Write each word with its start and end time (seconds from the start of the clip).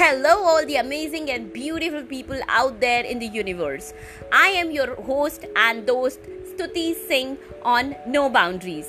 Hello, 0.00 0.30
all 0.44 0.64
the 0.64 0.76
amazing 0.76 1.30
and 1.30 1.52
beautiful 1.52 2.02
people 2.02 2.38
out 2.48 2.80
there 2.80 3.04
in 3.04 3.18
the 3.18 3.26
universe. 3.26 3.92
I 4.32 4.46
am 4.50 4.70
your 4.70 4.94
host 4.94 5.44
and 5.54 5.84
dost 5.86 6.20
Stuti 6.44 6.94
Singh 7.08 7.36
on 7.64 7.94
No 8.06 8.22
Boundaries. 8.30 8.86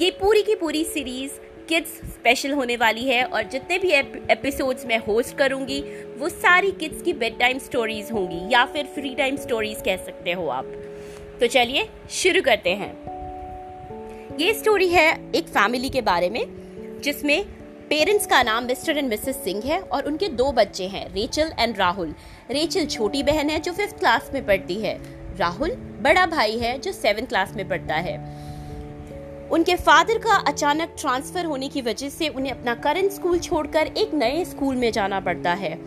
ये 0.00 0.10
पूरी 0.20 0.42
की 0.42 0.54
पूरी 0.54 0.84
series 0.84 1.38
kids 1.68 1.96
special 2.10 2.52
होने 2.52 2.76
वाली 2.76 3.04
है 3.04 3.24
और 3.24 3.48
जितने 3.52 3.78
भी 3.78 3.92
एपिसोड्स 4.32 4.86
मैं 4.86 4.98
होस्ट 5.08 5.36
करूँगी 5.38 5.80
वो 6.18 6.28
सारी 6.28 6.72
किड्स 6.80 7.02
की 7.02 7.12
बेड 7.24 7.38
टाइम 7.38 7.58
स्टोरीज 7.68 8.12
होंगी 8.12 8.46
या 8.54 8.64
फिर 8.74 8.92
फ्री 8.94 9.14
टाइम 9.14 9.36
स्टोरीज 9.46 9.82
कह 9.84 10.04
सकते 10.04 10.32
हो 10.32 10.48
आप 10.60 10.72
तो 11.40 11.46
चलिए 11.46 11.88
शुरू 12.22 12.42
करते 12.42 12.74
हैं 12.82 12.94
ये 14.40 14.54
स्टोरी 14.54 14.88
है 14.88 15.10
एक 15.34 15.48
फैमिली 15.48 15.88
के 15.90 16.00
बारे 16.02 16.30
में 16.30 16.44
जिसमें 17.04 17.40
पेरेंट्स 17.90 18.26
का 18.26 18.42
नाम 18.42 18.64
मिस्टर 18.64 18.98
एंड 18.98 19.08
मिसेस 19.08 19.36
सिंह 19.36 19.62
है 19.64 19.78
और 19.80 20.06
उनके 20.06 20.28
दो 20.28 20.50
बच्चे 20.52 20.86
हैं, 20.86 21.04
रेचल 21.14 21.52
एंड 21.58 21.76
राहुल। 21.78 22.14
रेचल 22.50 22.86
छोटी 22.86 23.22
बहन 23.22 23.50
है 23.50 23.58
जो 23.60 23.72
फिफ्थ 23.72 23.98
क्लास 23.98 24.30
में 24.34 24.46
पढ़ती 24.46 24.74
है। 24.74 24.98
राहुल 25.36 25.70
बड़ा 26.02 26.26
भाई 26.26 26.58
है 26.58 26.78
जो 26.78 26.92
सेवन 26.92 27.26
क्लास 27.26 27.52
में 27.56 27.68
पढ़ता 27.68 27.94
है। 27.94 28.16
उनके 29.50 29.76
फादर 29.76 30.18
का 30.18 30.36
अचानक 30.46 30.96
ट्रांसफ़र 31.00 31.44
होने 31.44 31.68
की 31.68 31.80
वजह 31.80 32.08
से 32.08 32.28
उन्हें 32.28 32.52
अपना 32.52 32.74
करंट 32.74 33.12
स्कूल 33.12 33.38
छोड़कर 33.38 33.86
एक 33.86 34.14
नए 34.14 34.44
स्कूल 34.44 34.76
में 34.76 34.90
जाना 34.92 35.20
पड़ता 35.20 35.52
है। 35.54 35.78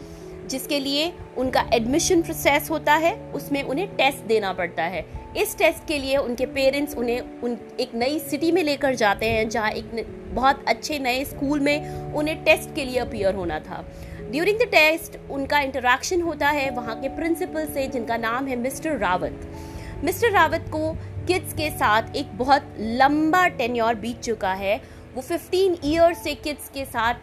जिसके 0.49 0.79
लिए 0.79 1.13
उनका 1.37 1.65
एडमिशन 1.73 2.21
प्रोसेस 2.21 2.69
होता 2.69 2.95
है, 2.95 3.15
उसमें 3.33 3.63
उन्हें 3.63 3.87
टेस्ट 3.95 4.25
देना 4.25 4.53
पड़ता 4.53 4.83
है। 4.83 5.05
इस 5.37 5.57
टेस्ट 5.57 5.87
के 5.87 5.97
लिए 5.97 6.17
उनके 6.17 6.45
पेरेंट्स 6.45 6.95
उन्हें 6.95 7.41
उन, 7.41 7.57
एक 7.79 7.95
नई 7.95 8.19
सिटी 8.19 8.51
में 8.51 8.63
लेकर 8.63 8.95
जाते 8.95 9.25
हैं, 9.25 9.49
जहाँ 9.49 9.71
एक 9.71 10.05
बहुत 10.33 10.63
अच्छे 10.67 10.99
नए 10.99 11.23
स्कूल 11.25 11.59
में 11.59 12.13
उन्हें 12.13 12.43
टेस्ट 12.43 12.75
के 12.75 12.85
लिए 12.85 12.97
अपियर 12.97 13.35
होना 13.35 13.59
था। 13.59 13.85
ड्यूरिंग 14.31 14.59
द 14.59 14.61
टेस्ट 14.61 15.17
उनका 15.31 15.59
इंटरेक्शन 15.59 16.21
होता 16.21 16.49
है 16.49 16.69
वहाँ 16.69 16.99
के 17.01 17.09
प्रिंसिपल 17.09 17.65
से, 17.65 17.87
जिनका 17.87 18.17
नाम 18.17 18.47
है 18.47 18.55
मिस्टर 18.55 18.97
रावत 18.97 19.47
मिस्टर 20.03 20.31
रावत 20.31 20.65
को 20.71 20.91
किड्स 21.27 21.53
के 21.53 21.69
साथ 21.69 22.15
एक 22.15 22.37
बहुत 22.37 22.75
लंबा 22.79 23.47
टेन्योर 23.47 23.95
बीत 23.95 24.19
चुका 24.19 24.53
है। 24.53 24.81
वो 25.15 25.21
15 25.21 25.75
ईयर्स 25.85 26.23
से 26.23 26.35
किड्स 26.35 26.69
के 26.69 26.85
साथ 26.85 27.13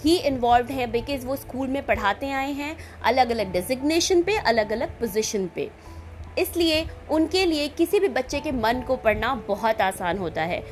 ही 0.00 0.16
इन्वॉल्व 0.18 0.66
हैं 0.66 0.90
बिकॉज़ 0.92 1.26
वो 1.26 1.36
स्कूल 1.36 1.68
में 1.68 1.84
पढ़ाते 1.86 2.30
आए 2.32 2.52
हैं 2.52 2.76
अलग 3.02 3.30
अलग 3.30 3.52
डिजिग्नेशन 3.52 4.22
पे 4.22 4.36
अलग 4.38 4.72
अलग 4.72 4.98
पोजिशन 5.00 5.48
पे। 5.54 5.68
इसलिए 6.38 6.84
उनके 7.10 7.44
लिए 7.46 7.68
किसी 7.68 8.00
भी 8.00 8.08
बच्चे 8.10 8.40
के 8.40 8.52
मन 8.52 8.82
को 8.86 8.96
पढ़ना 8.96 9.34
बहुत 9.48 9.80
आसान 9.80 10.18
होता 10.18 10.42
है। 10.42 10.62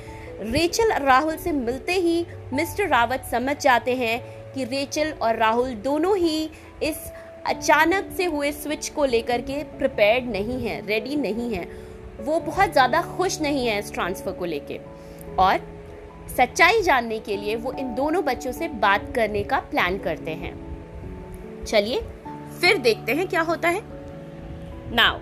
रेचल 0.42 0.92
राहुल 0.94 1.36
से 1.36 1.52
मिलते 1.52 1.92
ही 1.94 2.24
मिस्टर 2.52 2.88
रावत 2.88 3.28
समझ 3.30 3.56
जाते 3.56 3.94
हैं 3.96 4.18
कि 4.52 4.64
रेचल 4.64 5.12
और 5.12 5.36
राहुल 5.36 5.74
दोनों 5.84 6.16
ही 6.16 6.48
इस 6.82 7.10
अचानक 7.46 8.10
से 8.16 8.24
हुए 8.24 8.50
स्विच 8.52 8.88
को 8.88 9.04
लेकर 9.04 9.40
के 9.40 9.62
प्रिपेयर्ड 9.78 10.26
नहीं 10.26 10.60
हैं 10.62 10.80
रेडी 10.86 11.16
नहीं 11.16 11.52
हैं। 11.54 11.66
वो 12.20 12.38
बहुत 12.40 12.72
ज़्यादा 12.72 13.02
खुश 13.16 13.40
नहीं 13.40 13.66
है 13.66 13.78
इस 13.78 13.92
ट्रांसफ़र 13.92 14.32
को 14.32 14.44
लेके। 14.44 14.78
और 15.38 15.60
सच्चाई 16.36 16.82
जानने 16.82 17.18
के 17.18 17.36
लिए 17.36 17.54
वो 17.56 17.72
इन 17.72 17.94
दोनों 17.94 18.24
बच्चों 18.24 18.52
से 18.52 18.68
बात 18.68 19.12
करने 19.14 19.42
का 19.42 19.58
प्लान 19.60 19.98
करते 19.98 20.30
हैं। 20.30 20.54
चलिए, 21.64 22.00
फिर 22.60 22.78
देखते 22.78 23.12
हैं 23.12 23.26
क्या 23.28 23.40
होता 23.40 23.68
है। 23.68 23.82
नाउ 24.94 25.18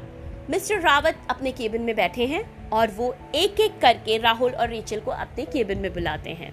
मिस्टर 0.50 0.80
रावत 0.80 1.18
अपने 1.30 1.52
केबिन 1.52 1.82
में 1.82 1.94
बैठे 1.96 2.26
हैं 2.26 2.42
और 2.70 2.90
वो 2.90 3.14
एक 3.34 3.60
एक 3.60 3.78
करके 3.80 4.16
राहुल 4.18 4.52
और 4.52 4.68
रेचल 4.68 5.00
को 5.00 5.10
अपने 5.10 5.44
केबिन 5.44 5.78
में 5.78 5.92
बुलाते 5.94 6.30
हैं। 6.30 6.52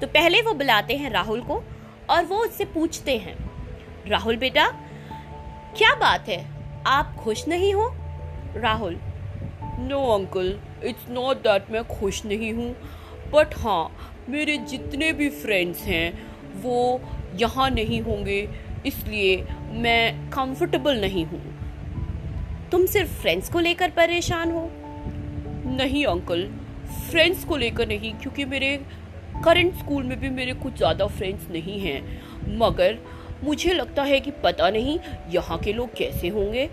तो 0.00 0.06
पहले 0.06 0.42
वो 0.42 0.52
बुलाते 0.54 0.96
हैं 0.96 1.10
राहुल 1.10 1.40
को 1.40 1.62
और 2.10 2.24
वो 2.24 2.38
उससे 2.38 2.64
पूछते 2.64 3.16
हैं, 3.18 3.36
राहुल 4.08 4.36
बेटा, 4.36 4.66
क्या 5.78 5.94
बात 5.94 6.28
है? 6.28 6.44
आप 6.86 7.16
खुश 7.16 7.46
नहीं 7.48 7.72
हो? 7.74 7.88
Rahul 8.56 8.96
no 9.80 10.02
uncle 10.14 10.58
it's 10.84 11.08
not 11.10 11.36
that 11.38 11.70
मैं 11.70 11.82
खुश 11.88 12.24
नहीं 12.24 12.52
हूँ। 12.52 12.74
बट 13.32 13.54
हाँ 13.58 14.14
मेरे 14.28 14.56
जितने 14.60 15.12
भी 15.12 15.28
फ्रेंड्स 15.30 15.82
हैं, 15.82 16.12
वो 16.62 17.00
यहाँ 17.34 17.68
नहीं 17.70 18.00
होंगे, 18.02 18.48
इसलिए 18.86 19.36
मैं 19.74 20.30
कंफर्टेबल 20.30 21.00
नहीं 21.00 21.24
हूँ। 21.26 21.40
तुम 22.72 22.86
सिर्फ़ 22.86 23.10
फ्रेंड्स 23.12 23.50
को 23.50 23.60
लेकर 23.60 23.90
परेशान 23.90 24.50
हो? 24.50 24.68
नहीं 25.76 26.04
अंकल 26.06 26.46
फ्रेंड्स 27.10 27.44
को 27.44 27.56
लेकर 27.56 27.88
नहीं, 27.88 28.12
क्योंकि 28.14 28.44
मेरे 28.44 28.76
करंट 29.44 29.74
स्कूल 29.74 30.02
में 30.02 30.18
भी 30.20 30.30
मेरे 30.30 30.52
कुछ 30.54 30.76
ज़्यादा 30.76 31.06
फ्रेंड्स 31.06 31.50
नहीं 31.50 31.78
हैं। 31.80 32.56
मगर 32.58 32.98
मुझे 33.44 33.72
लगता 33.72 34.02
है 34.02 34.20
कि 34.20 34.30
पता 34.44 34.70
नहीं 34.70 34.98
यहाँ 35.30 35.58
के 35.58 35.72
लोग 35.72 35.94
कैसे 35.96 36.28
होंगे। 36.28 36.68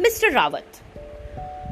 मिस्टर 0.00 0.32
रावत 0.32 0.80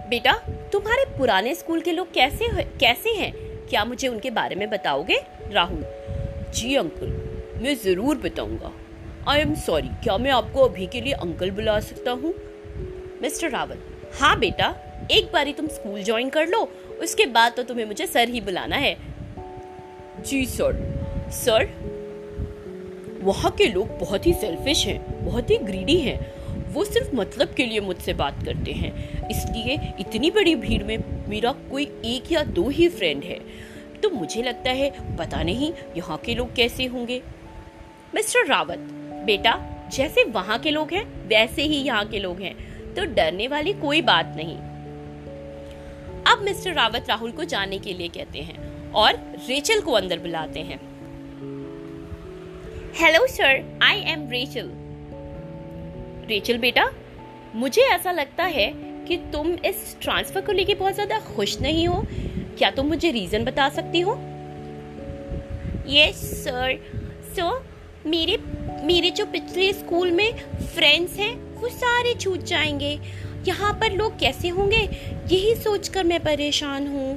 बेटा, 0.08 0.32
तुम्हारे 0.72 1.04
पुराने 1.18 1.54
स्कूल 1.54 1.80
के 1.80 1.92
लोग 1.92 2.12
कैसे 2.12 2.46
कैसे 2.80 3.10
हैं? 3.10 3.32
क्या 3.68 3.84
मुझे 3.84 4.08
उनके 4.08 4.30
बारे 4.30 4.54
में 4.54 4.68
बताओगे? 4.70 5.20
राहुल, 5.52 5.84
जी 6.54 6.74
अंकल, 6.74 7.10
मैं 7.62 7.74
ज़रूर 7.76 8.16
बताऊँगा। 8.16 8.72
आई 9.28 9.40
एम 9.40 9.54
सॉरी 9.54 9.88
क्या 10.02 10.16
मैं 10.18 10.30
आपको 10.30 10.64
अभी 10.64 10.86
के 10.86 11.00
लिए 11.00 11.12
अंकल 11.12 11.50
बुला 11.50 11.78
सकता 11.80 12.10
हूँ? 12.10 12.32
मिस्टर 13.22 13.50
रावत 13.50 14.10
हाँ 14.20 14.38
बेटा, 14.38 14.74
एक 15.10 15.30
बारी 15.32 15.52
तुम 15.52 15.66
स्कूल 15.68 16.02
ज्वाइन 16.02 16.28
कर 16.28 16.46
लो, 16.46 16.68
उसके 17.02 17.26
बाद 17.26 17.52
तो 17.52 17.62
तुम्हें 17.62 17.84
मुझे 17.84 18.06
सर 18.06 18.28
ही 18.28 18.40
बुलाना 18.40 18.76
है। 18.76 18.96
जी 20.20 20.44
सर 20.46 21.30
सर, 21.34 21.68
वहाँ 23.22 23.50
के 23.50 23.66
लोग 23.66 23.98
बहुत 24.00 24.26
ही 24.26 24.32
सेल्फिश 24.32 24.86
हैं, 24.86 25.24
बहुत 25.24 25.50
ही 25.50 25.56
ग्रीडी 25.58 25.98
हैं। 26.00 26.18
वो 26.72 26.84
सिर्फ़ 26.84 27.16
मतलब 27.16 27.54
के 27.54 27.66
लिए 27.66 27.80
मुझसे 27.80 28.12
बात 28.12 28.44
करते 28.44 28.72
हैं। 28.72 28.92
इसलिए 29.28 29.92
इतनी 30.00 30.30
बड़ी 30.30 30.54
भीड़ 30.54 30.82
में 30.84 30.98
मेरा 31.28 31.52
कोई 31.52 31.84
एक 32.04 32.32
या 32.32 32.42
दो 32.42 32.68
ही 32.68 32.88
फ्रेंड 32.88 33.24
है। 33.24 33.38
तो 34.02 34.10
मुझे 34.10 34.42
लगता 34.42 34.70
है, 34.70 35.16
पता 35.16 35.42
नहीं 35.42 35.72
यहाँ 35.96 36.18
के 36.18 36.34
लोग 36.34 36.54
कैसे 36.54 36.86
होंगे। 36.86 37.22
मिस्टर 38.14 38.46
रावत, 38.46 38.78
बेटा, 39.26 39.60
जैसे 39.92 40.24
वहाँ 40.24 40.58
के 40.58 40.70
लोग 40.70 40.92
हैं, 40.92 41.04
वैसे 41.26 41.62
ही 41.62 41.76
यहाँ 41.76 42.06
के 42.06 42.18
लोग 42.18 42.40
हैं। 42.40 42.54
तो 42.94 43.04
डरने 43.04 43.48
वाली 43.48 43.72
कोई 43.72 44.02
बात 44.02 44.32
नहीं। 44.36 44.56
अब 46.24 46.42
मिस्टर 46.42 46.72
रावत 46.72 47.06
राहुल 47.08 47.30
को 47.30 47.44
जाने 47.44 47.78
के 47.78 47.92
लिए 47.92 48.08
कहते 48.08 48.38
हैं 48.38 48.90
और 48.92 49.14
रेचल 49.48 49.80
को 49.80 49.92
अंदर 49.92 50.18
बुलाते 50.18 50.60
हैं। 50.60 50.78
Hello 52.94 53.26
sir 53.26 53.78
I 53.82 54.00
am 54.00 54.30
Rachel 54.30 54.70
Rachel 56.28 56.58
बेटा 56.58 56.90
मुझे 57.54 57.82
ऐसा 57.82 58.12
लगता 58.12 58.44
है 58.46 58.70
कि 59.06 59.16
तुम 59.32 59.52
इस 59.66 59.96
ट्रांसफ़र 60.02 60.40
को 60.40 60.52
लेके 60.52 60.74
बहुत 60.74 60.94
ज़्यादा 60.94 61.18
खुश 61.26 61.58
नहीं 61.60 61.86
हो। 61.88 62.02
क्या 62.58 62.70
तुम 62.70 62.86
मुझे 62.86 63.10
रीजन 63.10 63.44
बता 63.44 63.68
सकती 63.68 64.00
हो? 64.00 64.14
यस 65.88 66.20
सर 66.44 66.78
सो 67.36 67.50
मेरे 68.06 68.36
मेरे 68.84 69.10
जो 69.10 69.24
पिछले 69.26 69.72
स्कूल 69.72 70.10
में 70.10 70.32
फ्रेंड्स 70.66 71.16
हैं 71.18 71.34
वो 71.54 71.68
सारे 71.68 72.14
छूट 72.14 72.42
जाएँगे। 72.44 72.98
यहाँ 73.48 73.72
पर 73.72 73.92
लोग 73.92 74.18
कैसे 74.18 74.48
होंगे 74.48 74.76
यही 74.76 75.54
सोचकर 75.54 76.04
मैं 76.04 76.20
परेशान 76.20 76.86
हूँ। 76.88 77.14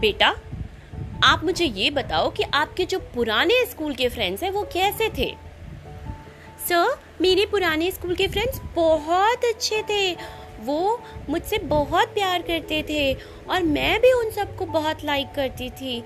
बेटा 0.00 0.34
आप 1.24 1.44
मुझे 1.44 1.64
ये 1.64 1.90
बताओ 1.90 2.30
कि 2.30 2.42
आपके 2.54 2.84
जो 2.84 2.98
पुराने 3.14 3.64
स्कूल 3.66 3.94
के 3.94 4.08
फ्रेंड्स 4.08 4.42
हैं 4.42 4.50
वो 4.50 4.62
कैसे 4.72 5.08
थे? 5.18 5.34
सर 6.68 6.94
मेरे 7.20 7.44
पुराने 7.46 7.90
स्कूल 7.90 8.14
के 8.14 8.26
फ्रेंड्स 8.28 8.60
बहुत 8.76 9.44
अच्छे 9.44 9.82
थे। 9.82 10.12
वो 10.64 11.00
मुझसे 11.30 11.58
बहुत 11.58 12.08
प्यार 12.08 12.42
करते 12.42 12.82
थे 12.82 13.12
और 13.50 13.62
मैं 13.62 14.00
भी 14.00 14.12
उन 14.12 14.30
सबको 14.30 14.66
बहुत 14.66 15.04
लाइक 15.04 15.32
करती 15.36 15.68
थी। 15.70 15.96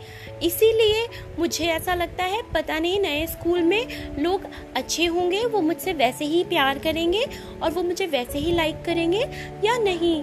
इसीलिए 0.42 1.06
मुझे 1.38 1.66
ऐसा 1.66 1.94
लगता 1.94 2.24
है, 2.24 2.42
पता 2.54 2.78
नहीं 2.78 3.00
नए 3.00 3.26
स्कूल 3.26 3.62
में 3.62 4.16
लोग 4.18 4.46
अच्छे 4.76 5.06
होंगे, 5.06 5.44
वो 5.44 5.60
मुझसे 5.60 5.92
वैसे 5.92 6.24
ही 6.24 6.42
प्यार 6.44 6.78
करेंगे 6.78 7.24
और 7.62 7.70
वो 7.70 7.82
मुझे 7.82 8.06
वैसे 8.06 8.38
ही 8.38 8.52
लाइक 8.52 8.82
करेंगे 8.84 9.20
या 9.64 9.78
नहीं। 9.78 10.22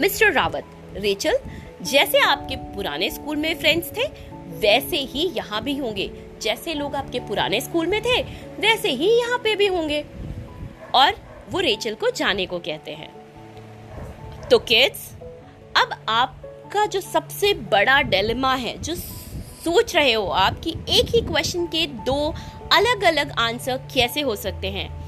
मिस्टर 0.00 0.32
रावत 0.32 0.64
रेचल 0.96 1.38
जैसे 1.82 2.18
आपके 2.20 2.56
पुराने 2.74 3.10
स्कूल 3.10 3.36
में 3.36 3.54
फ्रेंड्स 3.54 3.96
थे, 3.96 4.06
वैसे 4.60 4.96
ही 4.96 5.30
यहाँ 5.36 5.62
भी 5.62 5.76
होंगे। 5.76 6.10
जैसे 6.42 6.74
लोग 6.74 6.96
आपके 6.96 7.20
पुराने 7.20 7.60
स्कूल 7.60 7.86
में 7.86 8.02
थे, 8.02 8.22
वैसे 8.60 8.90
ही 8.90 9.20
यहाँ 9.20 9.38
पे 9.38 9.56
भी 9.56 9.66
होंगे। 9.66 10.04
और 10.94 11.14
वो 11.50 11.60
रेचल 11.60 11.94
को 11.94 12.10
जाने 12.10 12.46
को 12.46 12.58
कहते 12.58 12.90
हैं। 12.90 13.20
तो 14.50 14.58
किड्स 14.58 15.12
अब 15.76 16.04
आपका 16.08 16.86
जो 16.86 17.00
सबसे 17.00 17.54
बड़ा 17.54 18.02
डेलिमा 18.02 18.54
है, 18.54 18.78
जो 18.78 18.94
सोच 19.64 19.96
रहे 19.96 20.12
हो 20.12 20.26
आप 20.26 20.60
कि 20.60 20.70
एक 20.70 21.14
ही 21.14 21.20
क्वेश्चन 21.20 21.66
के 21.66 21.86
दो 21.86 22.34
अलग 22.72 23.02
अलग 23.02 23.30
आंसर 23.38 23.76
कैसे 23.76 24.20
हो 24.20 24.36
सकते 24.36 24.70
हैं? 24.70 25.00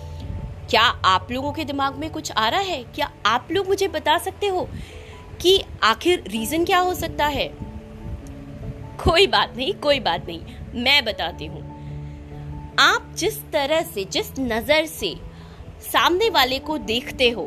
क्या 0.71 0.83
आप 0.83 1.29
लोगों 1.31 1.53
के 1.53 1.65
दिमाग 1.65 1.95
में 1.95 2.11
कुछ 2.11 2.33
आ 2.33 2.49
रहा 2.49 2.61
है? 2.61 2.83
क्या 2.83 3.13
आप 3.27 3.49
लोग 3.53 3.69
मुझे 3.69 3.89
बता 3.89 4.19
सकते 4.19 4.47
हो 4.47 4.69
कि 5.41 5.65
आखिर 5.83 6.25
रीजन 6.27 6.65
क्या 6.65 6.79
हो 6.79 6.95
सकता 6.95 7.27
है? 7.27 7.49
कोई 9.05 9.27
बात 9.27 9.55
नहीं, 9.57 9.75
कोई 9.75 10.01
बात 10.01 10.27
नहीं। 10.27 10.41
मैं 10.75 11.05
बताती 11.05 11.47
हूँ। 11.47 11.63
आप 12.81 13.13
जिस 13.17 13.39
तरह 13.53 13.83
से, 13.85 14.05
जिस 14.05 14.33
नज़र 14.39 14.87
से 14.87 15.15
सामने 15.83 16.29
वाले 16.31 16.59
को 16.59 16.79
देखते 16.81 17.31
हो, 17.31 17.43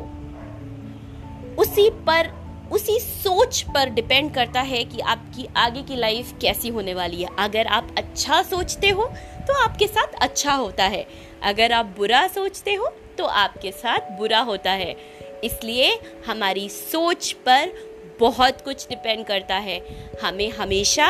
उसी 1.58 1.88
पर, 2.06 2.30
उसी 2.72 2.98
सोच 3.00 3.60
पर 3.74 3.90
डिपेंड 3.90 4.32
करता 4.34 4.60
है 4.60 4.84
कि 4.84 5.00
आपकी 5.00 5.46
आगे 5.56 5.82
की 5.82 5.96
लाइफ 5.96 6.32
कैसी 6.40 6.68
होने 6.68 6.94
वाली 6.94 7.22
है। 7.22 7.28
अगर 7.38 7.66
आप 7.66 7.94
अच्छा 7.98 8.42
सोचते 8.42 8.88
हो 8.88 9.04
तो 9.48 9.54
आपके 9.54 9.86
साथ 9.86 10.14
अच्छा 10.20 10.54
होता 10.54 10.84
है। 10.84 11.06
अगर 11.42 11.72
आप 11.72 11.94
बुरा 11.96 12.26
सोचते 12.28 12.74
हो 12.74 12.92
तो 13.18 13.24
आपके 13.24 13.70
साथ 13.72 14.10
बुरा 14.18 14.40
होता 14.40 14.70
है। 14.72 14.96
इसलिए 15.44 15.98
हमारी 16.26 16.68
सोच 16.68 17.32
पर 17.46 17.72
बहुत 18.20 18.60
कुछ 18.60 18.88
डिपेंड 18.88 19.24
करता 19.26 19.56
है। 19.56 19.80
हमें 20.22 20.50
हमेशा 20.50 21.08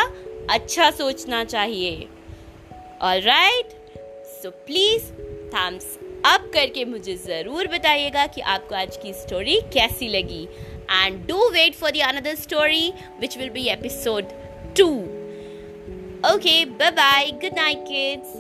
अच्छा 0.50 0.90
सोचना 0.90 1.42
चाहिए। 1.44 2.08
All 3.02 3.20
right 3.20 3.72
so 4.42 4.50
please 4.66 5.04
thumbs 5.54 5.98
up 6.26 6.50
करके 6.54 6.84
मुझे 6.84 7.14
ज़रूर 7.16 7.66
बताइएगा 7.66 8.26
कि 8.26 8.40
आपको 8.54 8.74
आज 8.74 8.96
की 8.96 9.12
स्टोरी 9.12 9.60
कैसी 9.72 10.08
लगी। 10.08 10.42
And 10.90 11.26
do 11.26 11.48
wait 11.50 11.74
for 11.74 11.90
the 11.90 12.02
another 12.08 12.34
story 12.34 12.92
which 13.20 13.36
will 13.38 13.50
be 13.50 13.66
episode 13.68 14.32
two 14.76 14.88
okay 16.32 16.64
bye 16.64 16.90
bye 16.90 17.30
good 17.32 17.58
night 17.58 17.84
kids 17.88 18.34